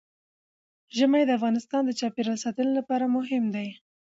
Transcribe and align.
ژمی 0.97 1.21
د 1.25 1.31
افغانستان 1.39 1.81
د 1.85 1.91
چاپیریال 1.99 2.37
ساتنې 2.45 2.71
لپاره 2.79 3.05
مهم 3.15 3.43
دي. 3.55 3.67